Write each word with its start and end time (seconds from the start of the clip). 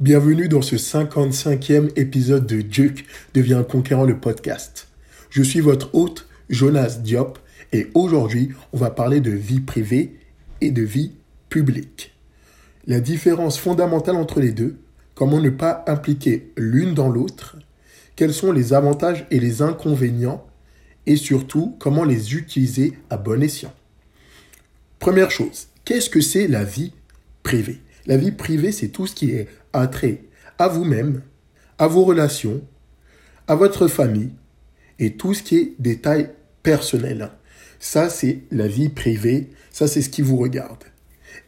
Bienvenue 0.00 0.48
dans 0.48 0.62
ce 0.62 0.76
55e 0.76 1.90
épisode 1.94 2.46
de 2.46 2.62
Duke 2.62 3.04
devient 3.34 3.62
conquérant 3.68 4.06
le 4.06 4.18
podcast. 4.18 4.88
Je 5.28 5.42
suis 5.42 5.60
votre 5.60 5.94
hôte 5.94 6.26
Jonas 6.48 7.00
Diop 7.02 7.38
et 7.74 7.88
aujourd'hui 7.92 8.48
on 8.72 8.78
va 8.78 8.88
parler 8.88 9.20
de 9.20 9.30
vie 9.30 9.60
privée 9.60 10.16
et 10.62 10.70
de 10.70 10.80
vie 10.80 11.12
publique. 11.50 12.14
La 12.86 12.98
différence 13.00 13.58
fondamentale 13.58 14.16
entre 14.16 14.40
les 14.40 14.52
deux, 14.52 14.78
comment 15.14 15.38
ne 15.38 15.50
pas 15.50 15.84
impliquer 15.86 16.50
l'une 16.56 16.94
dans 16.94 17.10
l'autre, 17.10 17.58
quels 18.16 18.32
sont 18.32 18.52
les 18.52 18.72
avantages 18.72 19.26
et 19.30 19.38
les 19.38 19.60
inconvénients 19.60 20.46
et 21.04 21.16
surtout 21.16 21.76
comment 21.78 22.04
les 22.04 22.34
utiliser 22.36 22.94
à 23.10 23.18
bon 23.18 23.42
escient. 23.42 23.74
Première 24.98 25.30
chose, 25.30 25.66
qu'est-ce 25.84 26.08
que 26.08 26.22
c'est 26.22 26.48
la 26.48 26.64
vie 26.64 26.94
privée? 27.42 27.82
La 28.06 28.16
vie 28.16 28.32
privée, 28.32 28.72
c'est 28.72 28.88
tout 28.88 29.06
ce 29.06 29.14
qui 29.14 29.32
est 29.32 29.46
attrait 29.72 30.22
à 30.58 30.68
vous-même, 30.68 31.22
à 31.78 31.86
vos 31.86 32.04
relations, 32.04 32.60
à 33.46 33.54
votre 33.54 33.88
famille 33.88 34.30
et 34.98 35.14
tout 35.16 35.34
ce 35.34 35.42
qui 35.42 35.56
est 35.56 35.74
détail 35.78 36.30
personnel. 36.62 37.30
Ça, 37.78 38.10
c'est 38.10 38.42
la 38.50 38.68
vie 38.68 38.90
privée, 38.90 39.50
ça, 39.70 39.88
c'est 39.88 40.02
ce 40.02 40.10
qui 40.10 40.22
vous 40.22 40.36
regarde. 40.36 40.84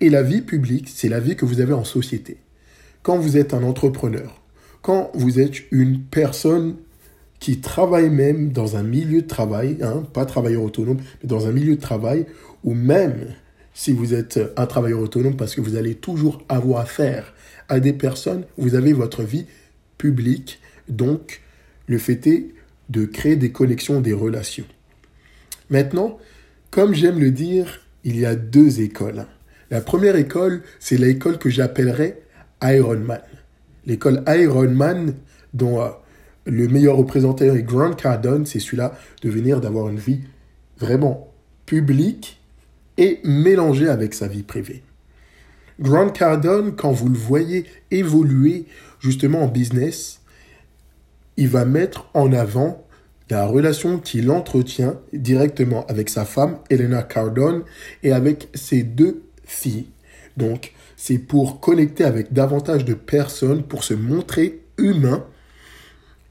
Et 0.00 0.08
la 0.08 0.22
vie 0.22 0.40
publique, 0.40 0.90
c'est 0.92 1.08
la 1.08 1.20
vie 1.20 1.36
que 1.36 1.44
vous 1.44 1.60
avez 1.60 1.74
en 1.74 1.84
société. 1.84 2.38
Quand 3.02 3.18
vous 3.18 3.36
êtes 3.36 3.52
un 3.52 3.62
entrepreneur, 3.62 4.42
quand 4.80 5.10
vous 5.14 5.38
êtes 5.38 5.70
une 5.70 6.00
personne 6.00 6.76
qui 7.38 7.60
travaille 7.60 8.08
même 8.08 8.52
dans 8.52 8.76
un 8.76 8.82
milieu 8.82 9.22
de 9.22 9.26
travail, 9.26 9.78
hein, 9.82 10.04
pas 10.12 10.24
travailleur 10.24 10.62
autonome, 10.62 10.98
mais 11.22 11.28
dans 11.28 11.46
un 11.46 11.52
milieu 11.52 11.76
de 11.76 11.80
travail, 11.80 12.26
ou 12.64 12.74
même 12.74 13.26
si 13.74 13.92
vous 13.92 14.14
êtes 14.14 14.40
un 14.56 14.66
travailleur 14.66 15.00
autonome, 15.00 15.36
parce 15.36 15.54
que 15.54 15.60
vous 15.60 15.76
allez 15.76 15.94
toujours 15.94 16.42
avoir 16.48 16.80
affaire 16.80 17.34
à 17.68 17.80
des 17.80 17.92
personnes, 17.92 18.44
vous 18.56 18.74
avez 18.74 18.92
votre 18.92 19.22
vie 19.22 19.46
publique. 19.98 20.60
Donc, 20.88 21.40
le 21.86 21.98
fait 21.98 22.26
est 22.26 22.54
de 22.90 23.04
créer 23.04 23.36
des 23.36 23.52
connexions, 23.52 24.00
des 24.00 24.12
relations. 24.12 24.66
Maintenant, 25.70 26.18
comme 26.70 26.94
j'aime 26.94 27.18
le 27.18 27.30
dire, 27.30 27.80
il 28.04 28.18
y 28.18 28.26
a 28.26 28.34
deux 28.34 28.80
écoles. 28.80 29.26
La 29.70 29.80
première 29.80 30.16
école, 30.16 30.62
c'est 30.80 30.98
l'école 30.98 31.38
que 31.38 31.48
j'appellerais 31.48 32.20
Ironman. 32.62 33.22
L'école 33.86 34.22
Ironman, 34.28 35.14
dont 35.54 35.80
euh, 35.80 35.88
le 36.44 36.68
meilleur 36.68 36.96
représentant 36.96 37.44
est 37.44 37.62
Grant 37.62 37.94
Cardone, 37.94 38.44
c'est 38.44 38.60
celui-là 38.60 38.92
de 39.22 39.30
venir 39.30 39.60
d'avoir 39.60 39.88
une 39.88 39.98
vie 39.98 40.20
vraiment 40.78 41.32
publique 41.64 42.41
et 42.98 43.20
mélangée 43.24 43.88
avec 43.88 44.14
sa 44.14 44.28
vie 44.28 44.42
privée. 44.42 44.82
Grant 45.80 46.10
Cardone, 46.10 46.76
quand 46.76 46.92
vous 46.92 47.08
le 47.08 47.18
voyez 47.18 47.64
évoluer 47.90 48.66
justement 49.00 49.42
en 49.42 49.48
business, 49.48 50.20
il 51.36 51.48
va 51.48 51.64
mettre 51.64 52.08
en 52.14 52.32
avant 52.32 52.86
la 53.30 53.46
relation 53.46 53.98
qu'il 53.98 54.30
entretient 54.30 55.00
directement 55.14 55.86
avec 55.86 56.10
sa 56.10 56.26
femme, 56.26 56.58
Elena 56.68 57.02
Cardone, 57.02 57.62
et 58.02 58.12
avec 58.12 58.48
ses 58.52 58.82
deux 58.82 59.22
filles. 59.44 59.86
Donc, 60.36 60.74
c'est 60.96 61.18
pour 61.18 61.58
connecter 61.60 62.04
avec 62.04 62.34
davantage 62.34 62.84
de 62.84 62.92
personnes, 62.92 63.62
pour 63.62 63.84
se 63.84 63.94
montrer 63.94 64.60
humain, 64.76 65.24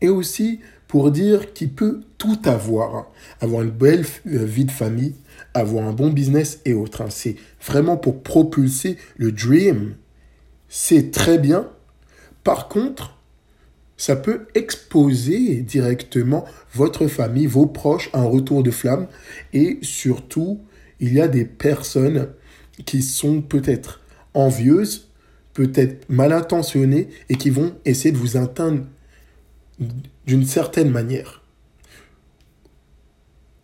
et 0.02 0.10
aussi 0.10 0.60
pour 0.92 1.10
dire 1.10 1.54
qu'il 1.54 1.72
peut 1.72 2.02
tout 2.18 2.38
avoir. 2.44 3.10
Avoir 3.40 3.62
une 3.62 3.72
belle 3.72 4.06
euh, 4.28 4.44
vie 4.44 4.66
de 4.66 4.72
famille, 4.72 5.16
avoir 5.54 5.88
un 5.88 5.94
bon 5.94 6.10
business 6.10 6.60
et 6.66 6.74
autres. 6.74 7.00
Hein. 7.02 7.10
C'est 7.10 7.38
vraiment 7.66 7.96
pour 7.96 8.22
propulser 8.22 8.98
le 9.16 9.32
dream. 9.32 9.96
C'est 10.68 11.12
très 11.12 11.38
bien. 11.38 11.70
Par 12.44 12.68
contre, 12.68 13.18
ça 13.96 14.18
peut 14.18 14.48
exposer 14.54 15.62
directement 15.62 16.44
votre 16.74 17.08
famille, 17.08 17.48
vos 17.48 17.68
proches 17.68 18.10
à 18.12 18.20
un 18.20 18.26
retour 18.26 18.62
de 18.62 18.72
flamme. 18.72 19.08
Et 19.54 19.80
surtout, 19.84 20.60
il 21.00 21.14
y 21.14 21.22
a 21.22 21.30
des 21.30 21.46
personnes 21.46 22.28
qui 22.86 23.02
sont 23.02 23.42
peut-être 23.42 24.02
envieuses, 24.34 25.08
peut-être 25.54 26.10
mal 26.10 26.34
intentionnées 26.34 27.08
et 27.30 27.38
qui 27.38 27.50
vont 27.50 27.76
essayer 27.86 28.12
de 28.12 28.18
vous 28.18 28.36
atteindre 28.36 28.84
d'une 30.26 30.46
certaine 30.46 30.90
manière. 30.90 31.42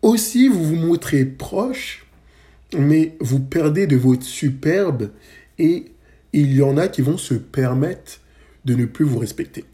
Aussi, 0.02 0.48
vous 0.48 0.64
vous 0.64 0.76
montrez 0.76 1.26
proche, 1.26 2.06
mais 2.78 3.16
vous 3.20 3.40
perdez 3.40 3.88
de 3.88 3.96
votre 3.96 4.24
superbe 4.24 5.12
et 5.60 5.92
il 6.34 6.54
y 6.54 6.62
en 6.62 6.78
a 6.78 6.88
qui 6.88 7.02
vont 7.02 7.18
se 7.18 7.34
permettre 7.34 8.20
de 8.66 8.76
ne 8.76 8.86
plus 8.86 9.06
vous 9.06 9.20
respecter. 9.20 9.66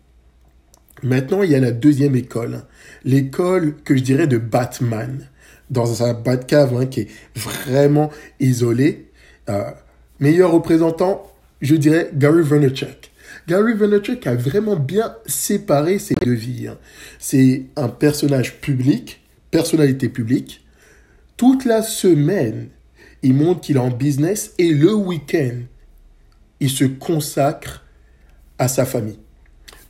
Maintenant, 1.02 1.44
il 1.44 1.52
y 1.52 1.56
a 1.56 1.60
la 1.60 1.72
deuxième 1.72 2.16
école, 2.16 2.64
l'école 3.04 3.76
que 3.84 3.96
je 3.98 4.04
dirais 4.04 4.28
de 4.28 4.38
Batman, 4.38 5.28
dans 5.70 6.04
un 6.04 6.14
Batcave 6.14 6.78
hein, 6.78 6.86
qui 6.86 7.02
est 7.02 7.08
vraiment 7.36 8.10
isolé. 8.40 9.10
Euh, 9.50 9.72
meilleur 10.20 10.52
représentant, 10.52 11.32
je 11.62 11.76
dirais 11.76 12.10
Gary 12.14 12.44
Vaynerchuk. 12.44 13.12
Gary 13.48 13.74
Vaynerchuk 13.74 14.26
a 14.26 14.36
vraiment 14.36 14.78
bien 14.78 15.16
séparé 15.26 16.00
ses 16.00 16.16
deux 16.16 16.34
vies. 16.34 16.68
Hein. 16.68 16.78
C'est 17.20 17.66
un 17.76 17.90
personnage 17.90 18.62
public, 18.62 19.22
personnalité 19.52 20.08
publique. 20.08 20.66
Toute 21.36 21.66
la 21.66 21.82
semaine, 21.82 22.70
il 23.22 23.34
montre 23.34 23.62
qu'il 23.62 23.76
est 23.76 23.80
en 23.80 23.90
business 23.90 24.54
et 24.58 24.74
le 24.74 24.94
week-end, 24.94 25.60
il 26.60 26.70
se 26.70 26.86
consacre 26.86 27.84
à 28.58 28.68
sa 28.68 28.86
famille. 28.86 29.20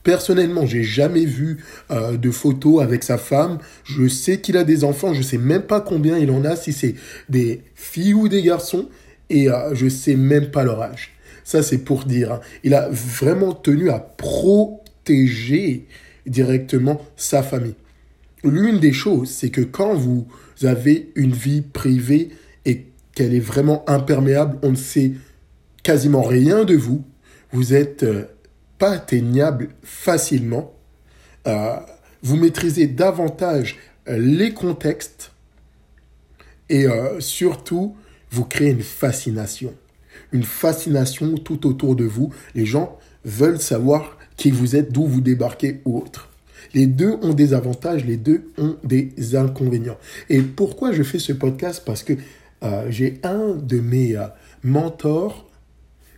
Personnellement, 0.02 0.66
j'ai 0.66 0.82
jamais 0.82 1.24
vu 1.24 1.64
euh, 1.90 2.16
de 2.16 2.30
photos 2.30 2.82
avec 2.82 3.02
sa 3.02 3.16
femme. 3.16 3.58
Je 3.84 4.06
sais 4.06 4.40
qu'il 4.40 4.56
a 4.56 4.64
des 4.64 4.84
enfants. 4.84 5.14
Je 5.14 5.22
sais 5.22 5.38
même 5.38 5.62
pas 5.62 5.80
combien 5.80 6.18
il 6.18 6.30
en 6.30 6.44
a, 6.44 6.56
si 6.56 6.72
c'est 6.72 6.94
des 7.28 7.62
filles 7.74 8.14
ou 8.14 8.28
des 8.28 8.42
garçons, 8.42 8.88
et 9.30 9.48
euh, 9.48 9.74
je 9.74 9.88
sais 9.88 10.16
même 10.16 10.50
pas 10.50 10.62
leur 10.62 10.82
âge. 10.82 11.13
Ça, 11.44 11.62
c'est 11.62 11.78
pour 11.78 12.04
dire. 12.04 12.32
Hein. 12.32 12.40
Il 12.64 12.74
a 12.74 12.88
vraiment 12.90 13.52
tenu 13.52 13.90
à 13.90 14.00
protéger 14.00 15.86
directement 16.26 17.00
sa 17.16 17.42
famille. 17.42 17.76
L'une 18.42 18.80
des 18.80 18.92
choses, 18.92 19.30
c'est 19.30 19.50
que 19.50 19.60
quand 19.60 19.94
vous 19.94 20.26
avez 20.62 21.12
une 21.14 21.32
vie 21.32 21.60
privée 21.62 22.30
et 22.64 22.86
qu'elle 23.14 23.34
est 23.34 23.40
vraiment 23.40 23.88
imperméable, 23.88 24.58
on 24.62 24.70
ne 24.70 24.76
sait 24.76 25.12
quasiment 25.82 26.22
rien 26.22 26.64
de 26.64 26.74
vous, 26.74 27.04
vous 27.52 27.74
êtes 27.74 28.02
euh, 28.02 28.24
pas 28.78 28.92
atteignable 28.92 29.68
facilement, 29.82 30.74
euh, 31.46 31.76
vous 32.22 32.36
maîtrisez 32.36 32.86
davantage 32.86 33.76
euh, 34.08 34.18
les 34.18 34.52
contextes 34.52 35.30
et 36.70 36.86
surtout, 37.18 37.94
vous 38.30 38.46
créez 38.46 38.70
une 38.70 38.82
fascination. 38.82 39.74
Fascination 40.42 41.36
tout 41.36 41.66
autour 41.66 41.94
de 41.94 42.04
vous. 42.04 42.32
Les 42.54 42.66
gens 42.66 42.98
veulent 43.24 43.60
savoir 43.60 44.18
qui 44.36 44.50
vous 44.50 44.76
êtes, 44.76 44.92
d'où 44.92 45.06
vous 45.06 45.20
débarquez 45.20 45.80
ou 45.84 45.98
autre. 45.98 46.30
Les 46.72 46.86
deux 46.86 47.16
ont 47.22 47.34
des 47.34 47.54
avantages, 47.54 48.04
les 48.04 48.16
deux 48.16 48.50
ont 48.58 48.76
des 48.82 49.36
inconvénients. 49.36 49.98
Et 50.28 50.40
pourquoi 50.42 50.92
je 50.92 51.02
fais 51.02 51.18
ce 51.18 51.32
podcast? 51.32 51.82
Parce 51.86 52.02
que 52.02 52.14
euh, 52.62 52.86
j'ai 52.88 53.20
un 53.22 53.54
de 53.54 53.80
mes 53.80 54.16
euh, 54.16 54.26
mentors 54.62 55.48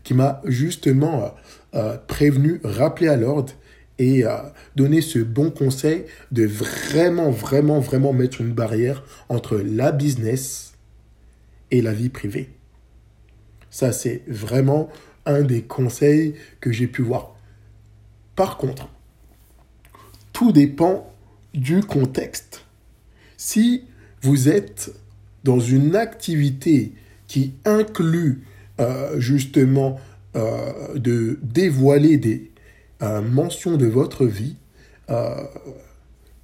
qui 0.05 0.15
m'a 0.15 0.41
justement 0.45 1.35
euh, 1.75 1.97
prévenu, 2.07 2.61
rappelé 2.63 3.09
à 3.09 3.17
l'ordre 3.17 3.53
et 3.99 4.25
donné 4.77 5.01
ce 5.01 5.19
bon 5.21 5.51
conseil 5.51 6.05
de 6.31 6.45
vraiment, 6.45 7.31
vraiment, 7.31 7.81
vraiment 7.81 8.13
mettre 8.13 8.43
une 8.43 8.53
barrière 8.53 9.03
entre 9.31 9.57
la 9.57 9.91
business 9.91 10.75
et 11.71 11.81
la 11.81 11.95
vie 11.95 12.11
privée. 12.11 12.56
Ça, 13.77 13.93
c'est 13.93 14.23
vraiment 14.27 14.89
un 15.27 15.43
des 15.43 15.61
conseils 15.61 16.35
que 16.63 16.73
j'ai 16.73 16.87
pu 16.87 17.03
voir. 17.03 17.37
Par 18.35 18.57
contre, 18.57 18.89
tout 20.33 20.51
dépend 20.51 21.13
du 21.53 21.83
contexte. 21.83 22.65
Si 23.37 23.85
vous 24.23 24.49
êtes 24.49 24.95
dans 25.45 25.61
une 25.61 25.95
activité 25.95 26.95
qui 27.27 27.53
inclut 27.67 28.45
euh, 28.81 29.21
justement 29.21 30.01
euh, 30.37 30.95
de 30.95 31.39
dévoiler 31.43 32.17
des 32.17 32.51
euh, 33.03 33.21
mentions 33.21 33.77
de 33.77 33.85
votre 33.85 34.25
vie, 34.25 34.57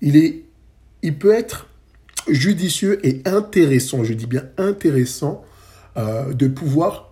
il, 0.03 0.43
il 1.01 1.19
peut 1.19 1.33
être 1.33 1.71
judicieux 2.29 3.01
et 3.07 3.23
intéressant, 3.25 4.05
je 4.05 4.13
dis 4.13 4.27
bien 4.27 4.45
intéressant, 4.59 5.43
de 5.97 6.47
pouvoir 6.47 7.12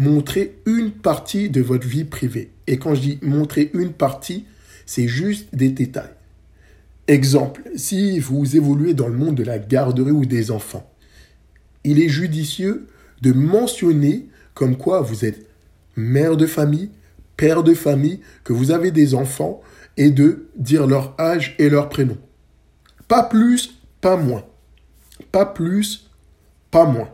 montrer 0.00 0.56
une 0.64 0.92
partie 0.92 1.50
de 1.50 1.60
votre 1.60 1.86
vie 1.86 2.04
privée. 2.04 2.52
Et 2.66 2.78
quand 2.78 2.94
je 2.94 3.02
dis 3.02 3.18
montrer 3.20 3.70
une 3.74 3.92
partie, 3.92 4.46
c'est 4.86 5.08
juste 5.08 5.54
des 5.54 5.68
détails. 5.68 6.14
Exemple, 7.06 7.62
si 7.76 8.18
vous 8.18 8.56
évoluez 8.56 8.94
dans 8.94 9.08
le 9.08 9.18
monde 9.18 9.34
de 9.34 9.44
la 9.44 9.58
garderie 9.58 10.10
ou 10.10 10.24
des 10.24 10.50
enfants, 10.50 10.90
il 11.84 12.00
est 12.00 12.08
judicieux 12.08 12.86
de 13.20 13.32
mentionner 13.32 14.26
comme 14.54 14.78
quoi 14.78 15.02
vous 15.02 15.26
êtes 15.26 15.46
mère 15.96 16.38
de 16.38 16.46
famille, 16.46 16.88
père 17.36 17.62
de 17.62 17.74
famille, 17.74 18.20
que 18.42 18.54
vous 18.54 18.70
avez 18.70 18.92
des 18.92 19.14
enfants, 19.14 19.60
et 19.98 20.10
de 20.10 20.48
dire 20.56 20.86
leur 20.86 21.14
âge 21.20 21.56
et 21.58 21.68
leur 21.68 21.90
prénom. 21.90 22.16
Pas 23.06 23.24
plus, 23.24 23.74
pas 24.00 24.16
moins. 24.16 24.46
Pas 25.30 25.44
plus, 25.44 26.08
pas 26.70 26.86
moins. 26.86 27.10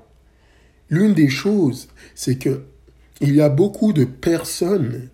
L'une 0.89 1.15
des 1.15 1.29
choses, 1.29 1.89
c'est 2.15 2.39
que 2.39 2.63
il 3.21 3.35
y 3.35 3.41
a 3.41 3.49
beaucoup 3.49 3.93
de 3.93 4.05
personnes 4.05 5.09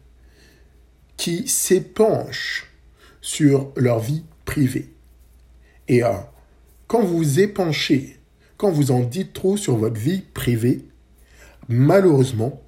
qui 1.17 1.47
s'épanchent 1.49 2.71
sur 3.21 3.73
leur 3.77 4.01
vie 4.01 4.25
privée. 4.45 4.93
Et 5.89 6.03
euh, 6.03 6.11
quand 6.87 7.03
vous 7.03 7.41
épanchez, 7.41 8.19
quand 8.57 8.71
vous 8.71 8.91
en 8.91 9.01
dites 9.01 9.33
trop 9.33 9.57
sur 9.57 9.77
votre 9.77 10.01
vie 10.01 10.23
privée, 10.35 10.85
malheureusement, 11.69 12.61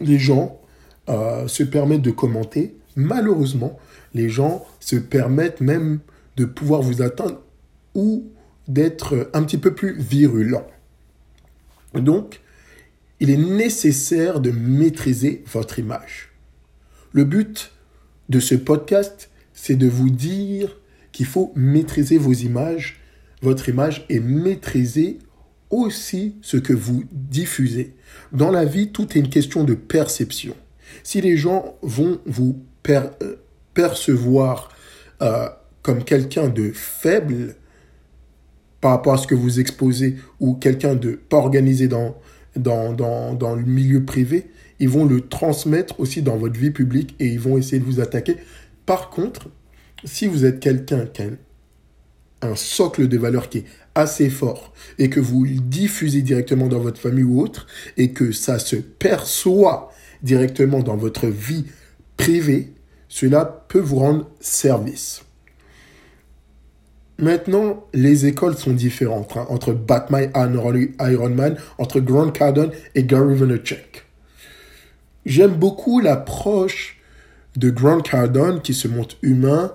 les 0.00 0.18
gens 0.18 0.60
euh, 1.08 1.46
se 1.46 1.62
permettent 1.62 2.02
de 2.02 2.10
commenter. 2.10 2.74
Malheureusement, 2.96 3.78
les 4.14 4.28
gens 4.28 4.66
se 4.80 4.96
permettent 4.96 5.60
même 5.60 6.00
de 6.36 6.44
pouvoir 6.44 6.82
vous 6.82 7.02
atteindre 7.02 7.40
ou 7.94 8.24
d'être 8.68 9.30
un 9.34 9.42
petit 9.42 9.58
peu 9.58 9.74
plus 9.74 9.98
virulents. 9.98 10.66
Donc, 11.94 12.40
il 13.20 13.30
est 13.30 13.36
nécessaire 13.36 14.40
de 14.40 14.50
maîtriser 14.50 15.44
votre 15.46 15.78
image. 15.78 16.30
Le 17.12 17.24
but 17.24 17.72
de 18.30 18.40
ce 18.40 18.54
podcast, 18.54 19.30
c'est 19.52 19.76
de 19.76 19.88
vous 19.88 20.10
dire 20.10 20.78
qu'il 21.12 21.26
faut 21.26 21.52
maîtriser 21.54 22.16
vos 22.16 22.32
images, 22.32 23.00
votre 23.42 23.68
image, 23.68 24.06
et 24.08 24.20
maîtriser 24.20 25.18
aussi 25.68 26.36
ce 26.40 26.56
que 26.56 26.72
vous 26.72 27.04
diffusez. 27.12 27.94
Dans 28.32 28.50
la 28.50 28.64
vie, 28.64 28.90
tout 28.90 29.06
est 29.16 29.20
une 29.20 29.28
question 29.28 29.64
de 29.64 29.74
perception. 29.74 30.56
Si 31.02 31.20
les 31.20 31.36
gens 31.36 31.76
vont 31.82 32.20
vous 32.26 32.62
euh, 32.88 33.36
percevoir 33.74 34.70
euh, 35.20 35.48
comme 35.82 36.04
quelqu'un 36.04 36.48
de 36.48 36.72
faible 36.72 37.54
par 38.80 38.92
rapport 38.92 39.14
à 39.14 39.18
ce 39.18 39.26
que 39.26 39.34
vous 39.34 39.60
exposez 39.60 40.16
ou 40.40 40.54
quelqu'un 40.54 40.94
de 40.94 41.12
pas 41.12 41.36
organisé 41.36 41.86
dans, 41.86 42.16
dans, 42.56 42.92
dans, 42.92 43.34
dans 43.34 43.54
le 43.54 43.62
milieu 43.62 44.04
privé, 44.04 44.50
ils 44.78 44.88
vont 44.88 45.04
le 45.04 45.20
transmettre 45.20 46.00
aussi 46.00 46.22
dans 46.22 46.36
votre 46.36 46.58
vie 46.58 46.70
publique 46.70 47.14
et 47.20 47.26
ils 47.26 47.40
vont 47.40 47.58
essayer 47.58 47.78
de 47.78 47.84
vous 47.84 48.00
attaquer. 48.00 48.36
Par 48.86 49.10
contre, 49.10 49.48
si 50.04 50.26
vous 50.26 50.44
êtes 50.44 50.60
quelqu'un 50.60 51.06
qui 51.06 51.22
a 51.22 51.26
un 52.42 52.56
socle 52.56 53.06
de 53.06 53.18
valeur 53.18 53.48
qui 53.48 53.58
est 53.58 53.64
assez 53.94 54.30
fort 54.30 54.72
et 54.98 55.10
que 55.10 55.20
vous 55.20 55.44
le 55.44 55.56
diffusez 55.56 56.22
directement 56.22 56.68
dans 56.68 56.80
votre 56.80 57.00
famille 57.00 57.24
ou 57.24 57.40
autre 57.40 57.66
et 57.96 58.12
que 58.12 58.32
ça 58.32 58.58
se 58.58 58.76
perçoit 58.76 59.92
directement 60.22 60.80
dans 60.80 60.96
votre 60.96 61.26
vie 61.26 61.66
privée, 62.16 62.72
cela 63.08 63.44
peut 63.68 63.80
vous 63.80 63.96
rendre 63.96 64.30
service. 64.40 65.22
Maintenant, 67.20 67.86
les 67.92 68.24
écoles 68.24 68.56
sont 68.56 68.72
différentes 68.72 69.36
hein, 69.36 69.46
entre 69.50 69.72
Batman 69.72 70.30
et 70.34 71.12
Iron 71.12 71.30
Man, 71.30 71.56
entre 71.76 72.00
Grant 72.00 72.30
Cardone 72.30 72.70
et 72.94 73.04
Gary 73.04 73.34
Vaynerchuk. 73.34 74.06
J'aime 75.26 75.52
beaucoup 75.52 76.00
l'approche 76.00 76.98
de 77.56 77.68
Grant 77.68 78.00
Cardone 78.00 78.62
qui 78.62 78.72
se 78.72 78.88
montre 78.88 79.16
humain, 79.20 79.72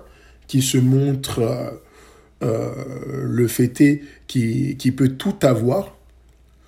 qui 0.48 0.60
se 0.60 0.76
montre 0.76 1.38
euh, 1.40 1.70
euh, 2.42 3.22
le 3.22 3.46
fêté 3.46 4.02
qui, 4.26 4.76
qui 4.76 4.90
peut 4.90 5.10
tout 5.10 5.36
avoir. 5.42 5.96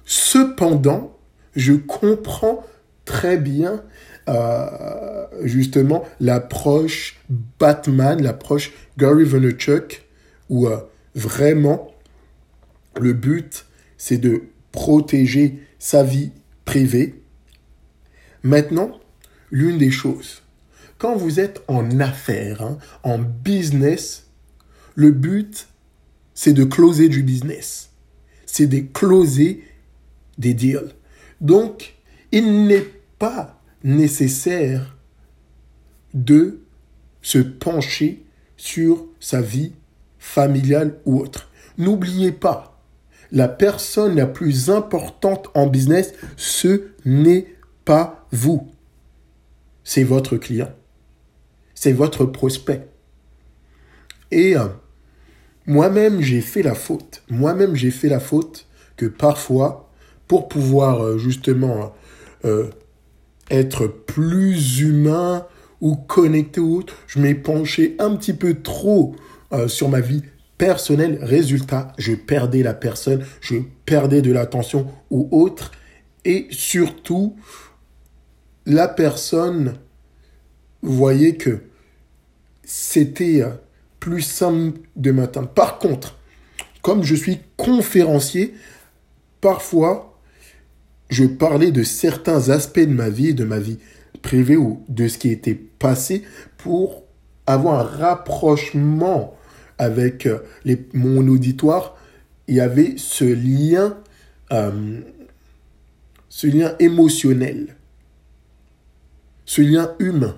Cependant, 0.05 1.17
je 1.57 1.73
comprends 1.73 2.65
très 3.05 3.37
bien 3.37 3.83
euh, 4.29 5.27
justement 5.43 6.05
l'approche 6.21 7.19
Batman, 7.59 8.23
l'approche 8.23 8.73
Gary 8.97 9.25
Vaynerchuk, 9.25 10.08
où 10.49 10.67
euh, 10.67 10.81
vraiment 11.15 11.93
le 13.01 13.13
but 13.13 13.67
c'est 13.97 14.19
de 14.19 14.45
protéger 14.73 15.61
sa 15.79 16.03
vie 16.03 16.31
privée. 16.65 17.23
Maintenant, 18.43 18.99
l'une 19.51 19.79
des 19.79 19.91
choses, 19.91 20.43
quand 20.99 21.17
vous 21.17 21.41
êtes 21.41 21.63
en 21.69 22.01
affaires, 22.01 22.63
hein, 22.63 22.79
en 23.03 23.19
business, 23.19 24.29
le 24.95 25.11
but, 25.11 25.69
c'est 26.35 26.53
de 26.53 26.65
closer 26.65 27.09
du 27.09 27.23
business. 27.23 27.91
C'est 28.47 28.67
de 28.67 28.81
closer 28.81 29.65
des 30.39 30.55
deals. 30.55 30.93
Donc, 31.41 31.95
il 32.33 32.67
n'est 32.67 32.87
pas 33.19 33.61
nécessaire 33.83 34.97
de 36.15 36.61
se 37.23 37.39
pencher 37.39 38.25
sur 38.57 39.07
sa 39.21 39.41
vie 39.41 39.73
familiale 40.19 40.99
ou 41.05 41.21
autre. 41.21 41.51
N'oubliez 41.79 42.33
pas, 42.33 42.81
la 43.31 43.49
personne 43.49 44.17
la 44.17 44.27
plus 44.27 44.71
importante 44.71 45.49
en 45.55 45.67
business, 45.67 46.15
ce 46.37 46.89
n'est 47.05 47.47
pas 47.85 48.27
vous. 48.33 48.69
C'est 49.85 50.05
votre 50.05 50.37
client. 50.37 50.71
C'est 51.75 51.93
votre 51.93 52.25
prospect. 52.25 52.89
Et 54.31 54.57
euh, 54.57 54.67
moi-même, 55.67 56.21
j'ai 56.21 56.41
fait 56.41 56.63
la 56.63 56.75
faute. 56.75 57.23
Moi-même, 57.31 57.75
j'ai 57.75 57.91
fait 57.91 58.09
la 58.09 58.21
faute 58.21 58.67
que 58.97 59.07
parfois, 59.07 59.91
pour 60.27 60.49
pouvoir 60.49 61.05
euh, 61.05 61.19
justement 61.19 61.95
euh, 62.45 62.69
être 63.51 63.87
plus 63.87 64.81
humain 64.81 65.47
ou 65.81 65.97
connecté 65.97 66.61
ou 66.61 66.77
autre, 66.77 66.95
je 67.07 67.21
m'ai 67.21 67.35
penché 67.35 67.95
un 67.99 68.17
petit 68.17 68.33
peu 68.33 68.61
trop 68.61 69.15
euh, 69.53 69.69
sur 69.69 69.89
ma 69.89 70.01
vie 70.01 70.23
personnelle. 70.59 71.19
Résultat, 71.23 71.93
je 71.99 72.13
perdais 72.13 72.63
la 72.63 72.75
personne, 72.75 73.25
je 73.41 73.57
perdais 73.87 74.23
de 74.23 74.33
l'attention 74.33 74.87
ou 75.11 75.29
autre. 75.31 75.73
Et 76.25 76.47
surtout, 76.51 77.37
la 78.67 78.89
personne 78.89 79.75
voyait 80.83 81.37
que 81.37 81.61
c'était 82.65 83.43
plus 84.01 84.21
simple 84.21 84.81
de 84.97 85.11
m'atteindre. 85.11 85.49
Par 85.49 85.79
contre, 85.79 86.19
comme 86.83 87.03
je 87.03 87.15
suis 87.15 87.41
conférencier, 87.57 88.55
parfois, 89.41 90.19
je 91.09 91.25
parlais 91.25 91.71
de 91.71 91.83
certains 91.83 92.51
aspects 92.51 92.81
de 92.81 92.93
ma 92.93 93.09
vie, 93.09 93.35
de 93.35 93.45
ma 93.45 93.59
vie 93.59 93.79
privée 94.21 94.57
ou 94.57 94.85
de 94.89 95.09
ce 95.09 95.19
qui 95.19 95.31
était 95.31 95.55
passé 95.55 96.23
pour 96.59 97.05
avoir 97.47 97.81
un 97.81 97.85
rapprochement 97.85 99.38
avec 99.79 100.27
euh, 100.27 100.39
mon 100.93 101.27
auditoire. 101.29 101.97
Il 102.47 102.57
y 102.57 102.61
avait 102.61 102.95
ce 102.97 103.25
lien, 103.25 103.97
euh, 104.53 105.01
ce 106.29 106.47
lien 106.47 106.75
émotionnel, 106.79 107.77
ce 109.45 109.63
lien 109.63 109.95
humain. 109.99 110.37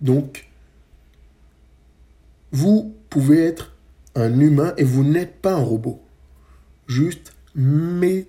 Donc, 0.00 0.48
vous 2.52 2.94
pouvez 3.10 3.44
être 3.44 3.74
un 4.14 4.38
humain 4.40 4.74
et 4.76 4.84
vous 4.84 5.04
n'êtes 5.04 5.36
pas 5.40 5.54
un 5.54 5.62
robot. 5.62 6.02
Juste 6.86 7.32
maîtrisez 7.54 8.28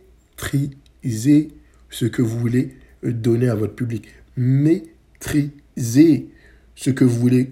ce 1.90 2.06
que 2.06 2.22
vous 2.22 2.38
voulez 2.40 2.76
donner 3.04 3.50
à 3.50 3.56
votre 3.56 3.76
public. 3.76 4.08
Maîtrisez 4.36 6.30
ce 6.76 6.90
que 6.90 7.04
vous 7.04 7.20
voulez 7.20 7.52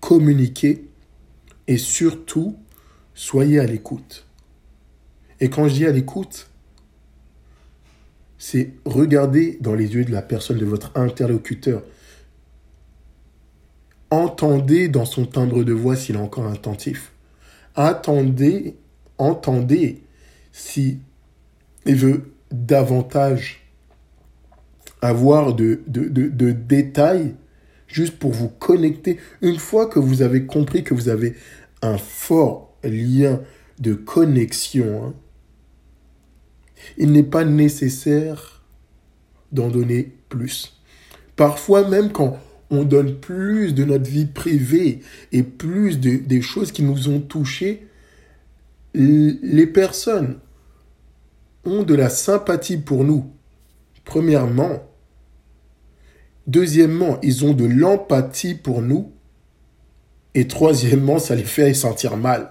communiquer 0.00 0.87
et 1.68 1.78
surtout, 1.78 2.56
soyez 3.14 3.60
à 3.60 3.66
l'écoute. 3.66 4.26
Et 5.38 5.48
quand 5.50 5.68
je 5.68 5.74
dis 5.74 5.86
à 5.86 5.92
l'écoute, 5.92 6.50
c'est 8.38 8.72
regarder 8.84 9.58
dans 9.60 9.74
les 9.74 9.94
yeux 9.94 10.04
de 10.04 10.10
la 10.10 10.22
personne, 10.22 10.58
de 10.58 10.64
votre 10.64 10.90
interlocuteur, 10.96 11.82
Entendez 14.10 14.88
dans 14.88 15.04
son 15.04 15.26
timbre 15.26 15.64
de 15.64 15.72
voix 15.72 15.94
s'il 15.94 16.16
est 16.16 16.18
encore 16.18 16.46
attentif. 16.46 17.12
Attendez, 17.74 18.76
entendez 19.18 20.02
si 20.50 21.00
veut 21.84 22.32
davantage 22.50 23.60
avoir 25.02 25.54
de, 25.54 25.82
détails 25.86 27.34
juste 27.88 28.18
pour 28.18 28.32
vous 28.32 28.48
connecter. 28.48 29.18
Une 29.42 29.58
fois 29.58 29.86
que 29.86 29.98
vous 29.98 30.22
avez 30.22 30.46
compris 30.46 30.84
que 30.84 30.94
vous 30.94 31.08
avez 31.08 31.34
un 31.82 31.98
fort 31.98 32.76
lien 32.84 33.40
de 33.80 33.94
connexion, 33.94 35.06
hein, 35.06 35.14
il 36.96 37.10
n'est 37.12 37.24
pas 37.24 37.44
nécessaire 37.44 38.62
d'en 39.50 39.68
donner 39.68 40.12
plus. 40.28 40.80
Parfois 41.34 41.88
même 41.88 42.12
quand 42.12 42.38
on 42.70 42.84
donne 42.84 43.18
plus 43.18 43.74
de 43.74 43.84
notre 43.84 44.08
vie 44.08 44.26
privée 44.26 45.00
et 45.32 45.42
plus 45.42 45.98
de, 45.98 46.16
des 46.16 46.42
choses 46.42 46.70
qui 46.70 46.82
nous 46.82 47.08
ont 47.08 47.20
touchés, 47.20 47.86
les 48.94 49.66
personnes 49.66 50.38
ont 51.64 51.82
de 51.82 51.94
la 51.94 52.08
sympathie 52.08 52.76
pour 52.76 53.04
nous. 53.04 53.30
Premièrement, 54.04 54.82
Deuxièmement, 56.48 57.18
ils 57.22 57.44
ont 57.44 57.52
de 57.52 57.66
l'empathie 57.66 58.54
pour 58.54 58.80
nous. 58.80 59.12
Et 60.34 60.48
troisièmement, 60.48 61.18
ça 61.18 61.34
les 61.34 61.44
fait 61.44 61.74
sentir 61.74 62.16
mal. 62.16 62.50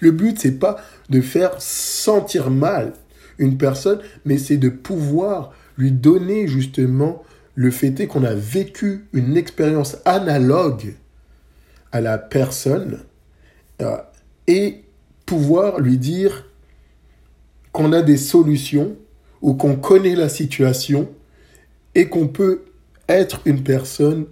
Le 0.00 0.12
but, 0.12 0.38
c'est 0.38 0.58
pas 0.58 0.76
de 1.10 1.20
faire 1.20 1.60
sentir 1.60 2.50
mal 2.50 2.92
une 3.38 3.58
personne, 3.58 4.00
mais 4.24 4.38
c'est 4.38 4.56
de 4.56 4.68
pouvoir 4.68 5.52
lui 5.76 5.90
donner 5.90 6.46
justement 6.46 7.24
le 7.54 7.72
fait 7.72 8.06
qu'on 8.06 8.22
a 8.22 8.34
vécu 8.34 9.06
une 9.12 9.36
expérience 9.36 9.96
analogue 10.04 10.94
à 11.90 12.00
la 12.00 12.18
personne 12.18 13.00
euh, 13.80 13.96
et 14.46 14.84
pouvoir 15.26 15.80
lui 15.80 15.98
dire 15.98 16.48
qu'on 17.72 17.92
a 17.92 18.02
des 18.02 18.16
solutions 18.16 18.96
ou 19.40 19.54
qu'on 19.54 19.74
connaît 19.76 20.14
la 20.14 20.28
situation 20.28 21.08
et 21.94 22.08
qu'on 22.08 22.28
peut 22.28 22.62
être 23.16 23.40
une 23.44 23.62
personne 23.62 24.26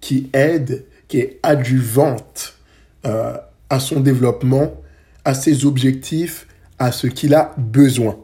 qui 0.00 0.30
aide, 0.32 0.84
qui 1.08 1.18
est 1.18 1.40
adjuvante 1.42 2.56
euh, 3.04 3.36
à 3.70 3.80
son 3.80 4.00
développement, 4.00 4.80
à 5.24 5.34
ses 5.34 5.64
objectifs, 5.64 6.46
à 6.78 6.92
ce 6.92 7.06
qu'il 7.06 7.34
a 7.34 7.54
besoin. 7.58 8.18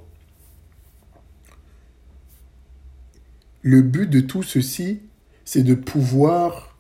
Le 3.63 3.83
but 3.83 4.11
de 4.11 4.21
tout 4.21 4.43
ceci, 4.43 5.01
c'est 5.45 5.63
de 5.63 5.75
pouvoir 5.75 6.77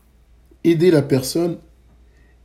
aider 0.64 0.90
la 0.90 1.02
personne 1.02 1.58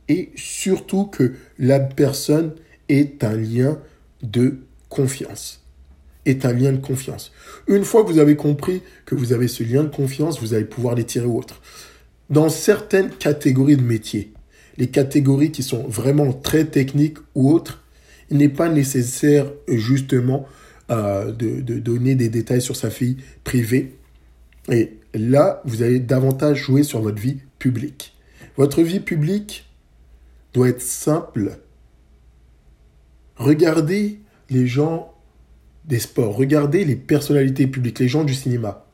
et 0.08 0.32
surtout 0.36 1.06
que 1.06 1.34
la 1.58 1.80
personne 1.80 2.54
ait 2.88 3.16
un 3.22 3.36
lien 3.36 3.78
de 4.22 4.60
confiance. 4.88 5.67
Est 6.28 6.44
un 6.44 6.52
lien 6.52 6.72
de 6.72 6.76
confiance. 6.76 7.32
Une 7.68 7.84
fois 7.84 8.04
que 8.04 8.10
vous 8.10 8.18
avez 8.18 8.36
compris 8.36 8.82
que 9.06 9.14
vous 9.14 9.32
avez 9.32 9.48
ce 9.48 9.62
lien 9.62 9.82
de 9.82 9.88
confiance, 9.88 10.40
vous 10.42 10.52
allez 10.52 10.66
pouvoir 10.66 10.94
les 10.94 11.04
tirer 11.04 11.24
autres. 11.24 11.62
Dans 12.28 12.50
certaines 12.50 13.08
catégories 13.08 13.78
de 13.78 13.82
métiers, 13.82 14.34
les 14.76 14.88
catégories 14.88 15.52
qui 15.52 15.62
sont 15.62 15.88
vraiment 15.88 16.34
très 16.34 16.66
techniques 16.66 17.16
ou 17.34 17.50
autres, 17.50 17.82
il 18.28 18.36
n'est 18.36 18.50
pas 18.50 18.68
nécessaire 18.68 19.50
justement 19.68 20.46
euh, 20.90 21.32
de, 21.32 21.62
de, 21.62 21.78
donner 21.78 22.14
des 22.14 22.28
détails 22.28 22.60
sur 22.60 22.76
sa 22.76 22.90
fille 22.90 23.16
privée. 23.42 23.96
Et 24.70 24.98
là, 25.14 25.62
vous 25.64 25.82
allez 25.82 25.98
davantage 25.98 26.58
jouer 26.58 26.82
sur 26.82 27.00
votre 27.00 27.22
vie 27.22 27.38
publique. 27.58 28.14
Votre 28.58 28.82
vie 28.82 29.00
publique 29.00 29.66
doit 30.52 30.68
être 30.68 30.82
simple. 30.82 31.58
Regardez 33.36 34.20
les 34.50 34.66
gens 34.66 35.14
des 35.88 35.98
sports, 35.98 36.36
regardez 36.36 36.84
les 36.84 36.96
personnalités 36.96 37.66
publiques, 37.66 37.98
les 37.98 38.08
gens 38.08 38.24
du 38.24 38.34
cinéma. 38.34 38.84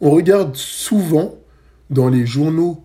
On 0.00 0.10
regarde 0.10 0.54
souvent 0.54 1.34
dans 1.90 2.08
les 2.08 2.26
journaux, 2.26 2.84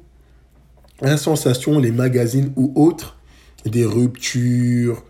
la 1.01 1.17
sensation, 1.17 1.79
les 1.79 1.91
magazines 1.91 2.51
ou 2.55 2.73
autres, 2.75 3.17
des 3.65 3.85
ruptures, 3.85 5.03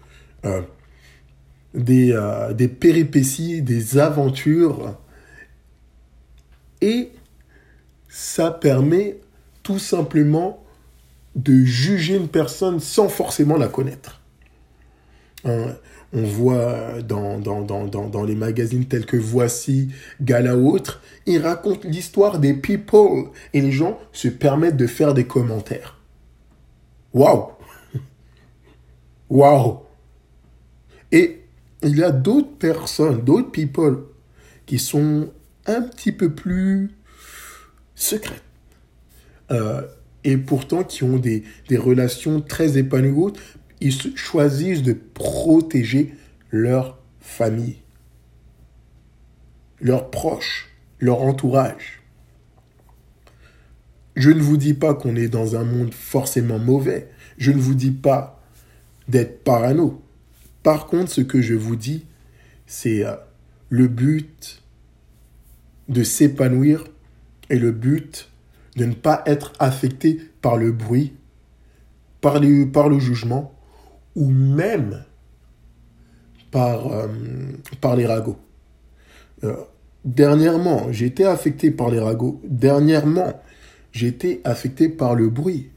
euh, 0.45 0.61
des, 1.73 2.11
euh, 2.11 2.53
des 2.53 2.67
péripéties, 2.67 3.61
des 3.61 3.97
aventures. 3.97 4.97
Et 6.81 7.11
ça 8.09 8.51
permet 8.51 9.17
tout 9.63 9.79
simplement 9.79 10.63
de 11.35 11.63
juger 11.63 12.15
une 12.17 12.27
personne 12.27 12.79
sans 12.79 13.07
forcément 13.07 13.55
la 13.55 13.67
connaître. 13.67 14.21
Hein, 15.45 15.75
on 16.13 16.23
voit 16.23 17.01
dans, 17.03 18.23
les 18.25 18.35
magazines 18.35 18.85
tels 18.85 19.05
que 19.05 19.17
Voici, 19.17 19.89
Gala 20.21 20.55
autres, 20.57 21.01
ils 21.25 21.39
racontent 21.39 21.87
l'histoire 21.87 22.39
des 22.39 22.53
people 22.53 23.29
et 23.53 23.61
les 23.61 23.71
gens 23.71 23.99
se 24.11 24.27
permettent 24.27 24.77
de 24.77 24.87
faire 24.87 25.13
des 25.13 25.25
commentaires. 25.25 25.99
Waouh 27.13 27.49
Waouh 29.29 29.79
Et 31.11 31.41
il 31.83 31.97
y 31.97 32.03
a 32.03 32.11
d'autres 32.11 32.57
personnes, 32.57 33.21
d'autres 33.21 33.51
people 33.51 33.99
qui 34.65 34.79
sont 34.79 35.29
un 35.67 35.81
petit 35.81 36.11
peu 36.11 36.33
plus 36.33 36.91
secrètes. 37.95 38.43
Euh, 39.51 39.81
et 40.23 40.37
pourtant 40.37 40.83
qui 40.83 41.03
ont 41.03 41.17
des 41.17 41.43
relations 41.71 42.41
très 42.41 42.77
épanouies, 42.77 43.33
ils 43.81 44.15
choisissent 44.15 44.83
de 44.83 44.93
protéger 44.93 46.13
leur 46.51 46.97
famille, 47.19 47.77
leurs 49.79 50.09
proches, 50.09 50.69
leur 50.99 51.21
entourage. 51.21 52.01
Je 54.15 54.31
ne 54.31 54.41
vous 54.41 54.57
dis 54.57 54.73
pas 54.73 54.93
qu'on 54.93 55.15
est 55.15 55.29
dans 55.29 55.55
un 55.55 55.63
monde 55.63 55.93
forcément 55.93 56.59
mauvais. 56.59 57.09
Je 57.37 57.51
ne 57.51 57.59
vous 57.59 57.75
dis 57.75 57.91
pas 57.91 58.43
d'être 59.07 59.43
parano. 59.43 60.01
Par 60.61 60.87
contre, 60.87 61.11
ce 61.11 61.21
que 61.21 61.41
je 61.41 61.53
vous 61.53 61.77
dis, 61.77 62.05
c'est 62.67 63.05
euh, 63.05 63.15
le 63.69 63.87
but 63.87 64.61
de 65.87 66.03
s'épanouir 66.03 66.83
et 67.49 67.57
le 67.57 67.71
but 67.71 68.29
de 68.75 68.85
ne 68.85 68.93
pas 68.93 69.23
être 69.25 69.53
affecté 69.59 70.19
par 70.41 70.57
le 70.57 70.71
bruit, 70.71 71.13
par, 72.19 72.41
par 72.73 72.89
le 72.89 72.99
jugement 72.99 73.58
même 74.27 75.03
par, 76.51 76.91
euh, 76.91 77.07
par 77.81 77.95
les 77.95 78.05
ragots. 78.05 78.37
Euh, 79.43 79.55
dernièrement, 80.03 80.91
j'ai 80.91 81.05
été 81.05 81.25
affecté 81.25 81.71
par 81.71 81.89
les 81.89 81.99
ragots. 81.99 82.41
Dernièrement, 82.43 83.41
j'ai 83.91 84.07
été 84.07 84.41
affecté 84.43 84.89
par 84.89 85.15
le 85.15 85.29
bruit. 85.29 85.69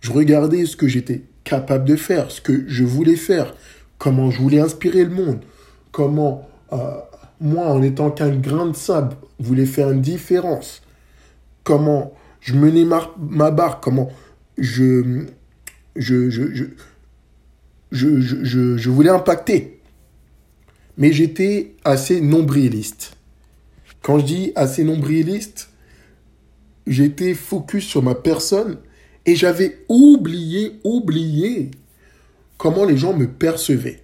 Je 0.00 0.12
regardais 0.12 0.64
ce 0.64 0.76
que 0.76 0.88
j'étais 0.88 1.24
capable 1.44 1.84
de 1.84 1.96
faire, 1.96 2.30
ce 2.30 2.40
que 2.40 2.68
je 2.68 2.84
voulais 2.84 3.16
faire, 3.16 3.54
comment 3.98 4.30
je 4.30 4.40
voulais 4.40 4.60
inspirer 4.60 5.04
le 5.04 5.10
monde, 5.10 5.40
comment 5.92 6.48
euh, 6.72 6.98
moi, 7.40 7.66
en 7.66 7.82
étant 7.82 8.10
qu'un 8.10 8.36
grain 8.36 8.66
de 8.66 8.76
sable, 8.76 9.16
voulais 9.38 9.66
faire 9.66 9.90
une 9.90 10.00
différence, 10.00 10.82
comment 11.64 12.12
je 12.40 12.54
menais 12.54 12.84
ma, 12.84 13.10
ma 13.18 13.50
barre, 13.50 13.80
comment 13.80 14.08
je, 14.56 15.26
je, 15.98 16.30
je, 16.30 16.64
je, 17.92 18.20
je, 18.20 18.76
je 18.76 18.90
voulais 18.90 19.10
impacter. 19.10 19.80
Mais 20.96 21.12
j'étais 21.12 21.74
assez 21.84 22.20
nombriliste. 22.20 23.16
Quand 24.02 24.18
je 24.18 24.24
dis 24.24 24.52
assez 24.54 24.84
nombriliste, 24.84 25.70
j'étais 26.86 27.34
focus 27.34 27.84
sur 27.84 28.02
ma 28.02 28.14
personne 28.14 28.78
et 29.26 29.36
j'avais 29.36 29.84
oublié, 29.88 30.80
oublié 30.84 31.70
comment 32.56 32.84
les 32.84 32.96
gens 32.96 33.14
me 33.14 33.26
percevaient. 33.26 34.02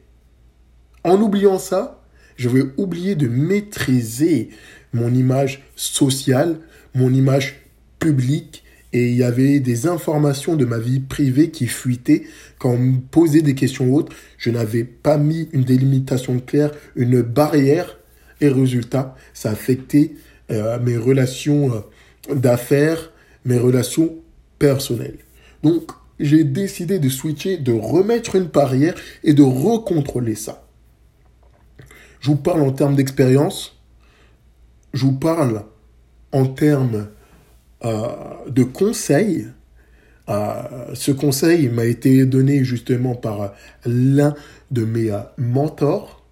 En 1.03 1.21
oubliant 1.21 1.59
ça, 1.59 2.03
j'avais 2.37 2.65
oublié 2.77 3.15
de 3.15 3.29
maîtriser 3.29 4.51
mon 4.93 5.13
image 5.15 5.63
sociale, 5.77 6.61
mon 6.95 7.13
image 7.13 7.63
publique, 7.99 8.64
et 8.95 9.09
il 9.11 9.17
y 9.17 9.25
avait 9.25 9.59
des 9.59 9.89
informations 9.89 10.55
de 10.55 10.65
ma 10.65 10.79
vie 10.79 11.01
privée 11.01 11.51
qui 11.51 11.67
fuitaient 11.67 12.23
quand 12.59 12.71
on 12.71 12.79
me 12.79 13.01
posait 13.01 13.43
des 13.43 13.57
questions 13.57 13.93
autres. 13.93 14.15
Je 14.39 14.51
n'avais 14.51 14.85
pas 14.85 15.19
mis 15.19 15.49
une 15.53 15.65
délimitation 15.65 16.39
claire, 16.39 16.71
une 16.95 17.21
barrière, 17.21 17.99
et 18.41 18.49
résultat, 18.49 19.17
ça 19.33 19.51
affectait 19.51 20.13
euh, 20.51 20.79
mes 20.79 20.97
relations 20.97 21.73
euh, 22.31 22.35
d'affaires, 22.35 23.11
mes 23.45 23.59
relations 23.59 24.15
personnelles. 24.59 25.19
Donc, 25.63 25.91
j'ai 26.21 26.45
décidé 26.45 27.01
de 27.01 27.09
switcher, 27.09 27.57
de 27.57 27.73
remettre 27.73 28.37
une 28.37 28.45
barrière 28.45 28.95
et 29.25 29.35
de 29.35 29.43
recontrôler 29.43 30.37
ça. 30.37 30.67
Je 32.21 32.29
vous 32.29 32.37
parle 32.37 32.63
en 32.63 32.71
termes 32.71 32.95
d'expérience, 32.95 33.77
je 34.93 35.05
vous 35.05 35.19
parle 35.19 35.65
en 36.31 36.47
termes 36.47 37.09
de 37.85 38.63
conseils. 38.65 39.47
Euh, 40.29 40.95
ce 40.95 41.13
conseil 41.13 41.69
m'a 41.69 41.85
été 41.85 42.25
donné 42.25 42.65
justement 42.65 43.15
par 43.15 43.55
l'un 43.85 44.35
de 44.71 44.85
mes 44.85 45.11
euh, 45.11 45.19
mentors. 45.37 46.25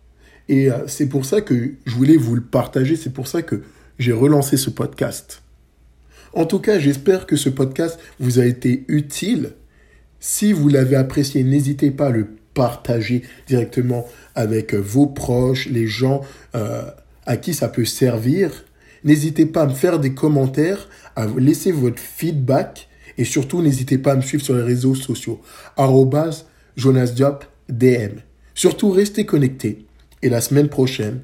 Et 0.49 0.69
c'est 0.87 1.07
pour 1.07 1.25
ça 1.25 1.41
que 1.41 1.75
je 1.87 1.95
voulais 1.95 2.17
vous 2.17 2.35
le 2.35 2.43
partager. 2.43 2.97
C'est 2.97 3.13
pour 3.13 3.29
ça 3.29 3.43
que 3.43 3.63
j'ai 3.99 4.13
relancé 4.13 4.57
ce 4.57 4.71
podcast. 4.71 5.43
En 6.35 6.45
tout 6.47 6.59
cas, 6.59 6.79
j'espère 6.79 7.27
que 7.27 7.37
ce 7.37 7.49
podcast 7.49 7.99
vous 8.19 8.39
a 8.39 8.45
été 8.45 8.85
utile. 8.89 9.53
Si 10.21 10.53
vous 10.53 10.69
l'avez 10.69 10.97
apprécié, 10.97 11.43
n'hésitez 11.45 11.91
pas 11.91 12.09
à 12.09 12.11
le 12.11 12.27
partager 12.55 13.23
directement 13.47 14.07
avec 14.35 14.75
vos 14.75 15.07
proches, 15.07 15.69
les 15.71 15.87
gens 15.87 16.23
à 16.53 17.37
qui 17.37 17.55
ça 17.55 17.69
peut 17.69 17.87
servir. 17.87 18.65
N'hésitez 19.05 19.47
pas 19.47 19.63
à 19.63 19.67
me 19.67 19.75
faire 19.75 19.99
des 19.99 20.15
commentaires, 20.15 20.89
à 21.17 21.27
laisser 21.27 21.73
votre 21.73 22.01
feedback 22.01 22.89
et 23.19 23.25
surtout 23.25 23.63
n'hésitez 23.63 23.99
pas 23.99 24.13
à 24.13 24.17
me 24.17 24.23
suivre 24.23 24.45
sur 24.45 24.55
les 24.55 24.63
réseaux 24.63 24.95
sociaux. 24.95 25.41
Jonas 26.77 27.15
DM. 27.69 28.19
Surtout 28.55 28.91
restez 28.91 29.27
connectés 29.27 29.87
et 30.23 30.29
la 30.29 30.41
semaine 30.41 30.69
prochaine, 30.69 31.21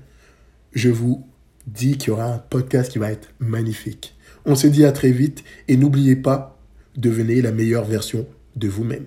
je 0.72 0.88
vous 0.88 1.26
dit 1.66 1.96
qu'il 1.96 2.08
y 2.08 2.10
aura 2.10 2.26
un 2.26 2.38
podcast 2.38 2.90
qui 2.92 2.98
va 2.98 3.12
être 3.12 3.28
magnifique. 3.38 4.16
On 4.44 4.54
se 4.54 4.66
dit 4.66 4.84
à 4.84 4.92
très 4.92 5.10
vite 5.10 5.44
et 5.68 5.76
n'oubliez 5.76 6.16
pas, 6.16 6.58
devenez 6.96 7.42
la 7.42 7.52
meilleure 7.52 7.84
version 7.84 8.26
de 8.56 8.68
vous-même. 8.68 9.06